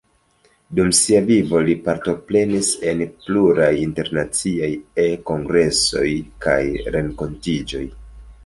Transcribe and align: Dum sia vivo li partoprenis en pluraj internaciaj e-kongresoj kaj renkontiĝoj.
Dum 0.77 0.87
sia 0.99 1.19
vivo 1.27 1.59
li 1.67 1.75
partoprenis 1.87 2.71
en 2.93 3.03
pluraj 3.25 3.69
internaciaj 3.83 4.73
e-kongresoj 5.07 6.09
kaj 6.47 6.61
renkontiĝoj. 6.97 7.85